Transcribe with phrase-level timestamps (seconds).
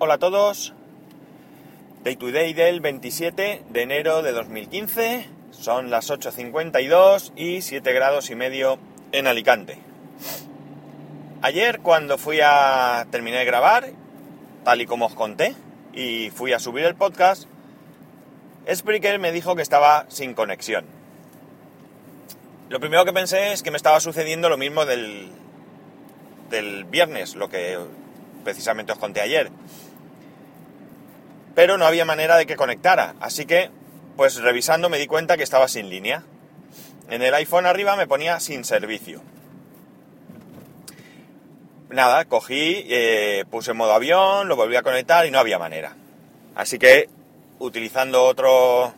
[0.00, 0.74] Hola a todos.
[2.04, 5.26] Day to day del 27 de enero de 2015.
[5.50, 8.78] Son las 8.52 y 7 grados y medio
[9.10, 9.80] en Alicante.
[11.42, 13.90] Ayer cuando fui a terminar de grabar,
[14.62, 15.56] tal y como os conté,
[15.92, 17.48] y fui a subir el podcast,
[18.72, 20.84] Spreaker me dijo que estaba sin conexión.
[22.68, 25.28] Lo primero que pensé es que me estaba sucediendo lo mismo del,
[26.50, 27.76] del viernes, lo que
[28.44, 29.50] precisamente os conté ayer.
[31.58, 33.68] Pero no había manera de que conectara, así que,
[34.16, 36.22] pues revisando me di cuenta que estaba sin línea.
[37.10, 39.20] En el iPhone arriba me ponía sin servicio.
[41.90, 45.96] Nada, cogí, eh, puse en modo avión, lo volví a conectar y no había manera.
[46.54, 47.08] Así que,
[47.58, 48.94] utilizando otro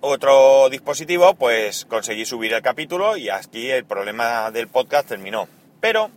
[0.00, 5.46] otro dispositivo, pues conseguí subir el capítulo y aquí el problema del podcast terminó.
[5.78, 6.10] Pero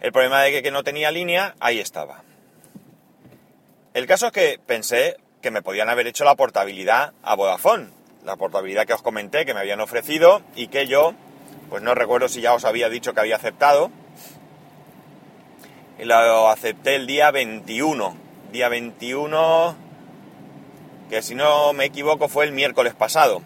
[0.00, 2.22] el problema de que, no tenía línea, ahí estaba.
[3.94, 7.90] El caso es que pensé que me podían haber hecho la portabilidad a Vodafone,
[8.24, 11.14] la portabilidad que os comenté que me habían ofrecido y que yo,
[11.70, 13.92] pues no recuerdo si ya os había dicho que había aceptado.
[16.00, 18.16] Y lo acepté el día 21,
[18.50, 19.76] día 21,
[21.08, 23.42] que si no me equivoco fue el miércoles pasado.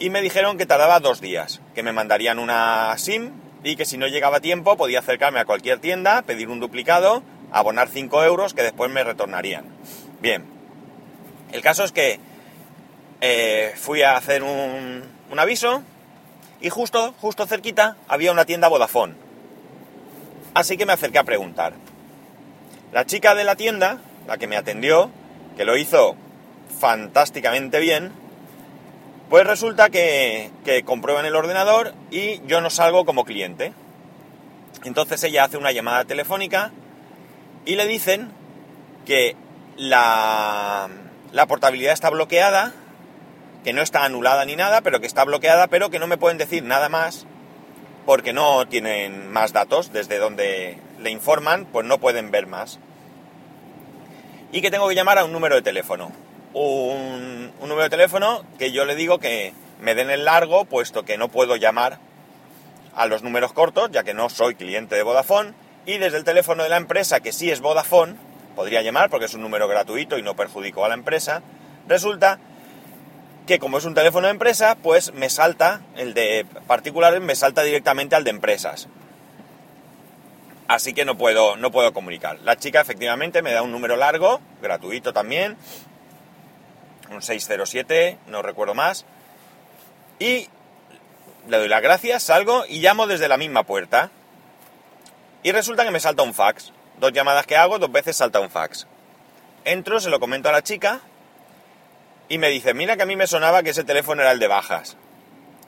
[0.00, 3.30] Y me dijeron que tardaba dos días, que me mandarían una SIM
[3.62, 7.88] y que si no llegaba tiempo podía acercarme a cualquier tienda, pedir un duplicado, abonar
[7.88, 9.64] 5 euros que después me retornarían.
[10.20, 10.44] Bien,
[11.52, 12.20] el caso es que
[13.20, 15.82] eh, fui a hacer un, un aviso
[16.60, 19.14] y justo, justo cerquita había una tienda Vodafone.
[20.54, 21.74] Así que me acerqué a preguntar.
[22.92, 25.10] La chica de la tienda, la que me atendió,
[25.56, 26.16] que lo hizo
[26.78, 28.12] fantásticamente bien,
[29.28, 33.72] pues resulta que, que comprueban el ordenador y yo no salgo como cliente.
[34.84, 36.72] Entonces ella hace una llamada telefónica
[37.64, 38.30] y le dicen
[39.06, 39.36] que
[39.76, 40.88] la,
[41.32, 42.72] la portabilidad está bloqueada,
[43.64, 46.38] que no está anulada ni nada, pero que está bloqueada, pero que no me pueden
[46.38, 47.26] decir nada más
[48.06, 52.78] porque no tienen más datos desde donde le informan, pues no pueden ver más.
[54.52, 56.10] Y que tengo que llamar a un número de teléfono
[56.52, 61.16] un, número de teléfono que yo le digo que me den el largo, puesto que
[61.16, 61.98] no puedo llamar
[62.94, 65.52] a los números cortos, ya que no soy cliente de Vodafone,
[65.86, 68.16] y desde el teléfono de la empresa, que sí es Vodafone,
[68.54, 71.42] podría llamar porque es un número gratuito y no perjudico a la empresa,
[71.88, 72.38] resulta
[73.46, 77.62] que como es un teléfono de empresa, pues me salta, el de particulares me salta
[77.62, 78.88] directamente al de empresas.
[80.68, 82.38] Así que no puedo, no puedo comunicar.
[82.44, 85.56] La chica efectivamente me da un número largo, gratuito también,
[87.10, 89.04] un 607, no recuerdo más.
[90.20, 90.48] Y
[91.48, 94.10] le doy las gracias, salgo y llamo desde la misma puerta.
[95.42, 96.72] Y resulta que me salta un fax.
[96.98, 98.86] Dos llamadas que hago, dos veces salta un fax.
[99.64, 101.00] Entro, se lo comento a la chica
[102.28, 104.46] y me dice, mira que a mí me sonaba que ese teléfono era el de
[104.46, 104.96] bajas.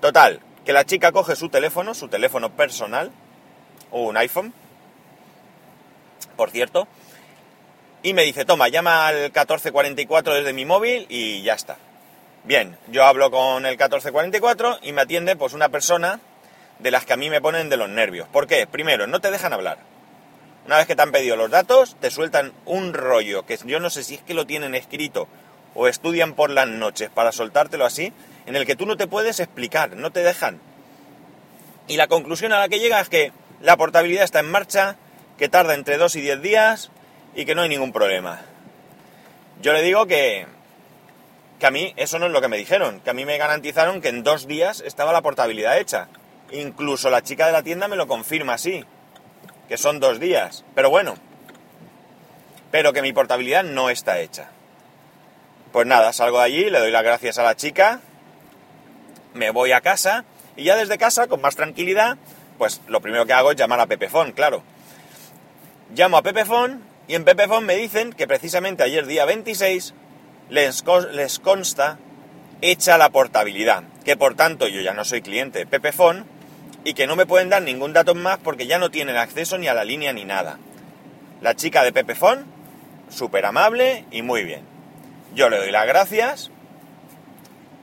[0.00, 3.10] Total, que la chica coge su teléfono, su teléfono personal,
[3.90, 4.54] o un iPhone,
[6.36, 6.86] por cierto,
[8.02, 11.76] y me dice, toma, llama al 1444 desde mi móvil y ya está.
[12.44, 16.20] Bien, yo hablo con el 1444 y me atiende pues una persona
[16.82, 18.28] de las que a mí me ponen de los nervios.
[18.28, 18.66] ¿Por qué?
[18.66, 19.78] Primero, no te dejan hablar.
[20.66, 23.90] Una vez que te han pedido los datos, te sueltan un rollo que yo no
[23.90, 25.28] sé si es que lo tienen escrito
[25.74, 28.12] o estudian por las noches para soltártelo así,
[28.46, 30.60] en el que tú no te puedes explicar, no te dejan.
[31.88, 34.96] Y la conclusión a la que llega es que la portabilidad está en marcha,
[35.38, 36.90] que tarda entre 2 y 10 días,
[37.34, 38.42] y que no hay ningún problema.
[39.62, 40.46] Yo le digo que,
[41.58, 44.00] que a mí eso no es lo que me dijeron, que a mí me garantizaron
[44.00, 46.08] que en dos días estaba la portabilidad hecha.
[46.52, 48.84] Incluso la chica de la tienda me lo confirma así,
[49.68, 50.64] que son dos días.
[50.74, 51.14] Pero bueno,
[52.70, 54.48] pero que mi portabilidad no está hecha.
[55.72, 58.00] Pues nada, salgo de allí, le doy las gracias a la chica,
[59.34, 60.24] me voy a casa
[60.56, 62.18] y ya desde casa, con más tranquilidad,
[62.58, 64.62] pues lo primero que hago es llamar a Pepefon, claro.
[65.94, 69.94] Llamo a Pepefon y en Pepefon me dicen que precisamente ayer día 26
[70.48, 70.82] les,
[71.40, 71.98] consta
[72.60, 76.26] hecha la portabilidad, que por tanto yo ya no soy cliente de Pepefon
[76.84, 79.68] y que no me pueden dar ningún dato más porque ya no tienen acceso ni
[79.68, 80.58] a la línea ni nada.
[81.40, 82.44] La chica de Pepefon,
[83.08, 84.62] súper amable y muy bien.
[85.34, 86.50] Yo le doy las gracias,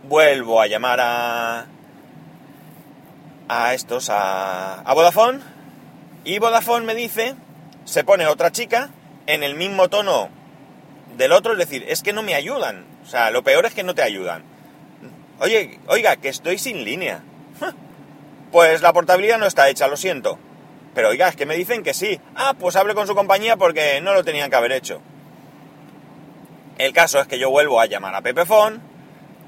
[0.04, 1.66] vuelvo a llamar a,
[3.48, 5.40] a estos, a, a Vodafone,
[6.24, 7.36] y Vodafone me dice,
[7.86, 8.90] se pone otra chica
[9.25, 10.30] en el mismo tono
[11.18, 12.86] del otro, es decir, es que no me ayudan.
[13.04, 14.44] O sea, lo peor es que no te ayudan.
[15.40, 17.24] Oye, oiga, que estoy sin línea.
[18.51, 20.40] Pues la portabilidad no está hecha, lo siento.
[20.96, 22.19] Pero oiga, es que me dicen que sí.
[22.36, 25.01] Ah, pues hable con su compañía porque no lo tenían que haber hecho.
[26.80, 28.81] El caso es que yo vuelvo a llamar a Pepefon,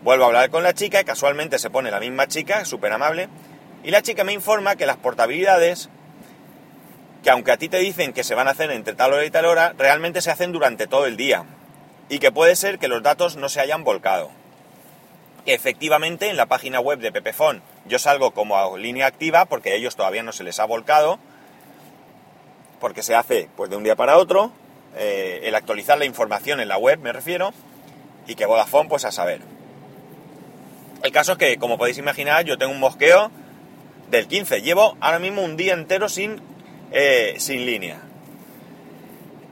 [0.03, 3.30] vuelvo a hablar con la chica y casualmente se pone la misma chica, súper amable,
[3.83, 5.89] y la chica me informa que las portabilidades,
[7.24, 9.31] que aunque a ti te dicen que se van a hacer entre tal hora y
[9.31, 11.45] tal hora, realmente se hacen durante todo el día.
[12.09, 14.30] Y que puede ser que los datos no se hayan volcado.
[15.45, 19.95] Efectivamente, en la página web de Pepefon yo salgo como línea activa porque a ellos
[19.95, 21.19] todavía no se les ha volcado,
[22.80, 24.51] porque se hace pues de un día para otro,
[24.95, 27.54] eh, el actualizar la información en la web me refiero,
[28.28, 29.42] y que Vodafone pues a saber.
[31.04, 33.31] El caso es que, como podéis imaginar, yo tengo un mosqueo
[34.10, 34.62] del 15.
[34.62, 36.39] Llevo ahora mismo un día entero sin,
[36.92, 38.01] eh, sin línea.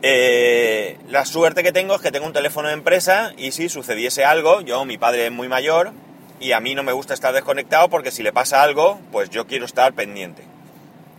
[0.01, 4.23] Eh, la suerte que tengo es que tengo un teléfono de empresa y si sucediese
[4.23, 5.91] algo, yo, mi padre es muy mayor
[6.39, 9.47] y a mí no me gusta estar desconectado porque si le pasa algo, pues yo
[9.47, 10.43] quiero estar pendiente.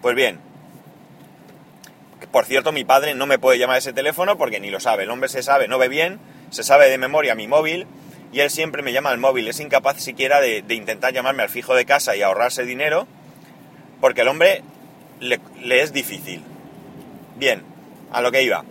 [0.03, 0.41] Pues bien,
[2.33, 5.05] por cierto, mi padre no me puede llamar a ese teléfono porque ni lo sabe.
[5.05, 6.21] El hombre se sabe, no ve bien,
[6.51, 7.87] se sabe de memoria mi móvil
[8.33, 9.49] y él siempre me llama al móvil.
[9.49, 13.07] Es incapaz siquiera de, intentar llamarme al fijo de casa y ahorrarse dinero
[14.01, 14.63] porque el hombre
[15.19, 16.43] le, le es difícil.
[17.37, 17.63] Bien,
[18.13, 18.65] a lo que iba.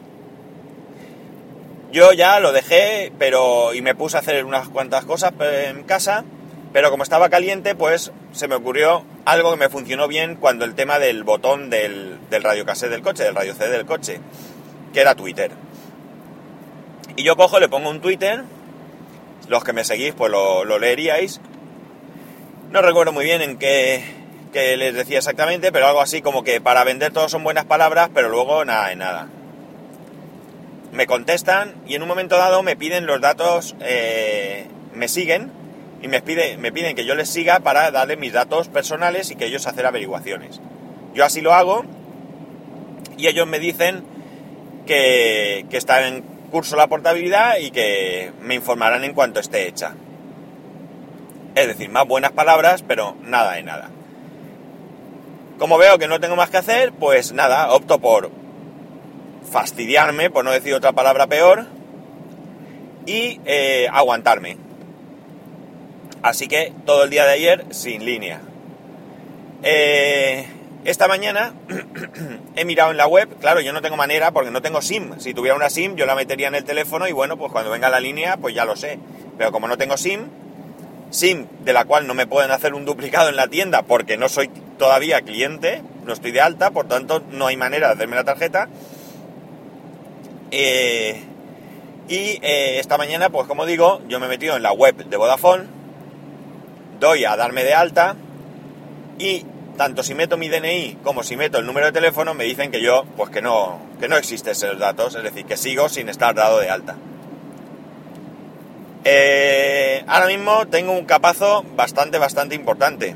[1.92, 6.24] Yo ya lo dejé, pero y me puse a hacer unas cuantas cosas en casa,
[6.72, 10.76] pero como estaba caliente, pues se me ocurrió algo que me funcionó bien cuando el
[10.76, 14.20] tema del botón del, del radio cassette del coche, del radio CD del coche,
[14.94, 15.52] que era Twitter.
[17.16, 18.44] Y yo cojo, le pongo un Twitter,
[19.48, 21.42] los que me seguís pues lo, lo leeríais.
[22.72, 24.04] No recuerdo muy bien en qué,
[24.54, 28.10] qué les decía exactamente, pero algo así como que para vender todo son buenas palabras,
[28.14, 29.28] pero luego nada de nada
[30.92, 35.52] me contestan y en un momento dado me piden los datos, eh, me siguen
[36.02, 39.36] y me, pide, me piden que yo les siga para darle mis datos personales y
[39.36, 40.62] que ellos hacer averiguaciones.
[41.14, 41.84] Yo así lo hago
[43.18, 44.04] y ellos me dicen
[44.86, 49.94] que, que está en curso la portabilidad y que me informarán en cuanto esté hecha.
[51.56, 53.90] Es decir, más buenas palabras, pero nada de nada.
[55.58, 58.32] Como veo que no tengo más que hacer, pues nada, opto por
[59.52, 61.66] fastidiarme, por no decir otra palabra peor,
[63.06, 64.69] y eh, aguantarme.
[66.22, 68.42] Así que todo el día de ayer sin línea.
[69.64, 70.48] Eh,
[70.86, 71.54] esta mañana
[72.56, 75.20] he mirado en la web, claro, yo no tengo manera porque no tengo SIM.
[75.20, 77.90] Si tuviera una SIM yo la metería en el teléfono y bueno, pues cuando venga
[77.90, 79.00] la línea pues ya lo sé.
[79.38, 80.28] Pero como no tengo SIM,
[81.12, 84.30] SIM de la cual no me pueden hacer un duplicado en la tienda porque no
[84.30, 88.24] soy todavía cliente, no estoy de alta, por tanto no hay manera de hacerme la
[88.24, 88.70] tarjeta,
[90.52, 91.22] eh,
[92.08, 95.18] y eh, esta mañana, pues como digo, yo me he metido en la web de
[95.18, 95.66] Vodafone,
[97.00, 98.16] doy a darme de alta
[99.18, 99.46] y
[99.78, 102.82] tanto si meto mi DNI como si meto el número de teléfono me dicen que
[102.82, 106.36] yo, pues que no, que no existen esos datos, es decir, que sigo sin estar
[106.36, 106.98] dado de alta.
[109.06, 113.16] Eh, ahora mismo tengo un capazo bastante, bastante importante.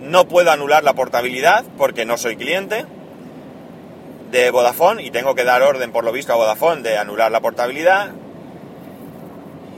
[0.00, 2.86] no puedo anular la portabilidad porque no soy cliente
[4.30, 7.40] de Vodafone y tengo que dar orden por lo visto a Vodafone de anular la
[7.40, 8.10] portabilidad.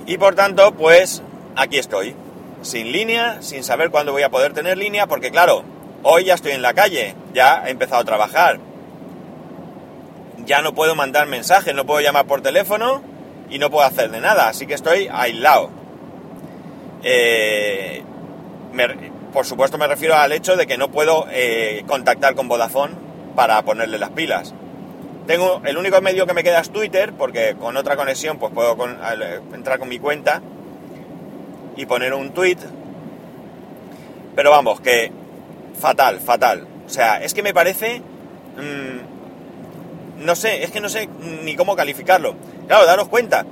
[0.06, 1.22] Y por tanto, pues
[1.56, 2.14] aquí estoy,
[2.62, 5.64] sin línea, sin saber cuándo voy a poder tener línea, porque claro,
[6.04, 8.60] hoy ya estoy en la calle, ya he empezado a trabajar.
[10.44, 13.02] Ya no puedo mandar mensajes, no puedo llamar por teléfono
[13.50, 15.70] y no puedo hacer de nada, así que estoy aislado.
[17.02, 18.02] Eh,
[19.32, 22.94] por supuesto me refiero al hecho de que no puedo eh, contactar con Vodafone
[23.34, 24.54] para ponerle las pilas.
[25.26, 28.76] Tengo el único medio que me queda es Twitter, porque con otra conexión pues puedo
[29.52, 30.40] entrar con mi cuenta
[31.76, 32.58] y poner un tweet.
[34.34, 35.10] Pero vamos, que
[35.78, 36.66] fatal, fatal.
[36.86, 38.00] O sea, es que me parece...
[38.56, 41.08] Mm, no sé, es que no sé
[41.42, 42.36] ni cómo calificarlo.
[42.66, 43.44] Claro, daros cuenta,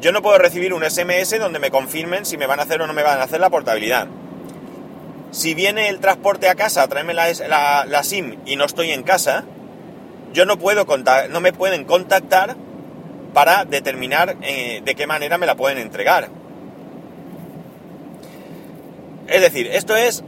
[0.00, 2.86] yo no puedo recibir un SMS donde me confirmen si me van a hacer o
[2.86, 4.08] no me van a hacer la portabilidad.
[5.30, 9.44] Si viene el transporte a casa a la, SIM y no estoy en casa,
[10.32, 10.86] yo no puedo
[11.30, 12.56] no me pueden contactar
[13.34, 16.28] para determinar eh, de qué manera me la pueden entregar.
[19.28, 20.22] Es decir, esto es,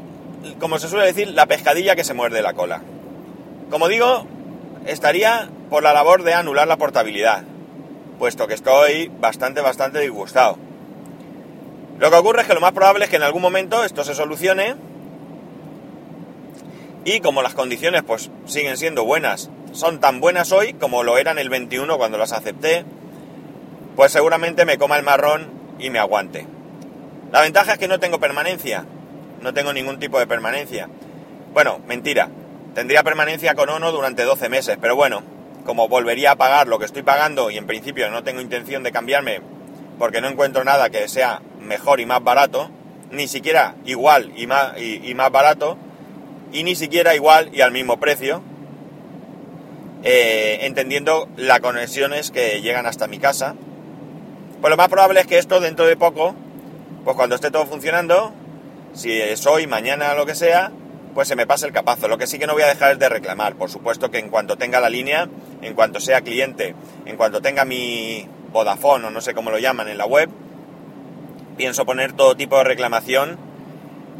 [0.58, 2.82] como se suele decir, la pescadilla que se muerde la cola.
[3.70, 4.26] Como digo,
[4.86, 7.44] estaría por la labor de anular la portabilidad,
[8.18, 10.56] puesto que estoy bastante, bastante disgustado.
[11.98, 14.14] Lo que ocurre es que lo más probable es que en algún momento esto se
[14.14, 14.74] solucione
[17.04, 21.38] y como las condiciones pues siguen siendo buenas, son tan buenas hoy como lo eran
[21.38, 22.84] el 21 cuando las acepté,
[23.96, 26.46] pues seguramente me coma el marrón y me aguante.
[27.32, 28.86] La ventaja es que no tengo permanencia,
[29.42, 30.88] no tengo ningún tipo de permanencia.
[31.52, 32.30] Bueno, mentira.
[32.74, 35.22] Tendría permanencia con Ono durante 12 meses, pero bueno,
[35.64, 38.92] como volvería a pagar lo que estoy pagando y en principio no tengo intención de
[38.92, 39.40] cambiarme
[39.98, 42.70] porque no encuentro nada que sea mejor y más barato,
[43.10, 45.78] ni siquiera igual y más, y, más barato,
[46.52, 48.42] y ni siquiera igual y al mismo precio,
[50.04, 53.54] eh, entendiendo las conexiones que llegan hasta mi casa,
[54.60, 56.34] pues lo más probable es que esto dentro de poco,
[57.04, 58.32] pues cuando esté todo funcionando,
[58.94, 60.70] si es hoy, mañana, lo que sea,
[61.14, 62.08] pues se me pase el capazo.
[62.08, 63.56] Lo que sí que no voy a dejar es de reclamar.
[63.56, 65.28] Por supuesto que en cuanto tenga la línea,
[65.62, 66.74] en cuanto sea cliente,
[67.06, 70.28] en cuanto tenga mi Vodafone o no sé cómo lo llaman en la web,
[71.56, 73.36] pienso poner todo tipo de reclamación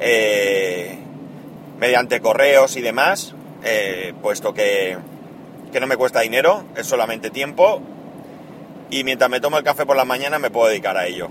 [0.00, 0.98] eh,
[1.78, 4.96] mediante correos y demás, eh, puesto que,
[5.74, 7.82] que no me cuesta dinero, es solamente tiempo
[8.90, 11.30] y mientras me tomo el café por la mañana me puedo dedicar a ello.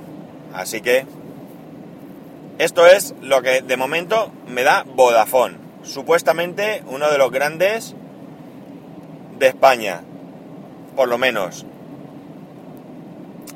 [0.53, 1.05] Así que
[2.57, 7.95] esto es lo que de momento me da Vodafone, supuestamente uno de los grandes
[9.39, 10.01] de España,
[10.97, 11.65] por lo menos.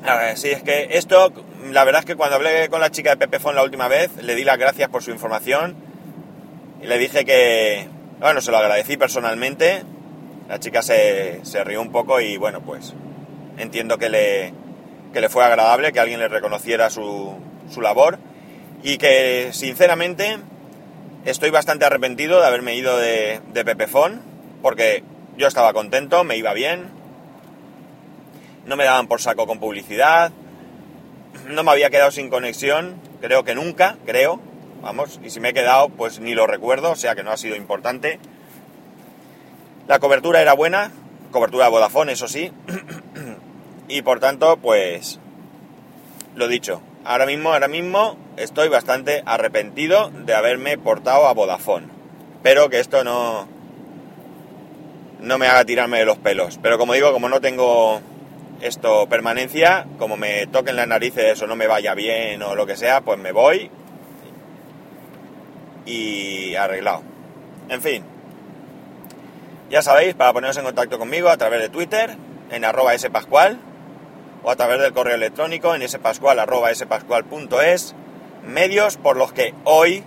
[0.06, 1.34] A ver, sí, es que esto,
[1.70, 4.34] la verdad es que cuando hablé con la chica de Pepefon la última vez, le
[4.34, 5.76] di las gracias por su información
[6.82, 7.88] y le dije que,
[8.20, 9.84] bueno, se lo agradecí personalmente.
[10.48, 12.94] La chica se, se rió un poco y bueno, pues
[13.58, 14.54] entiendo que le,
[15.12, 17.36] le fue agradable, que alguien le reconociera su,
[17.70, 18.18] su labor
[18.82, 20.38] y que sinceramente
[21.26, 24.22] estoy bastante arrepentido de haberme ido de, de Pepefon
[24.62, 25.04] porque
[25.36, 26.88] yo estaba contento, me iba bien,
[28.64, 30.32] no me daban por saco con publicidad,
[31.46, 34.40] no me había quedado sin conexión, creo que nunca, creo,
[34.82, 37.36] vamos, y si me he quedado pues ni lo recuerdo, o sea que no ha
[37.36, 38.18] sido importante.
[39.88, 40.92] La cobertura era buena,
[41.30, 42.52] cobertura de Vodafone, eso sí,
[43.88, 45.18] y por tanto, pues,
[46.36, 51.86] lo dicho, ahora mismo, ahora mismo estoy bastante arrepentido de haberme portado a Vodafone.
[52.42, 53.48] Pero que esto no,
[55.20, 56.58] no me haga tirarme de los pelos.
[56.62, 58.00] Pero como digo, como no tengo
[58.60, 62.76] esto permanencia, como me toquen las narices o no me vaya bien o lo que
[62.76, 63.70] sea, pues me voy
[65.86, 67.02] y arreglado.
[67.70, 68.04] En fin,
[69.70, 72.16] ya sabéis, para poneros en contacto conmigo a través de Twitter,
[72.50, 73.58] en arroba spascual,
[74.42, 77.94] o a través del correo electrónico en spascual.es,
[78.46, 80.04] medios por los que hoy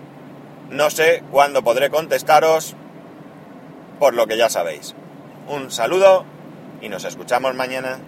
[0.69, 2.75] no sé cuándo podré contestaros,
[3.99, 4.95] por lo que ya sabéis.
[5.47, 6.25] Un saludo
[6.81, 7.99] y nos escuchamos mañana.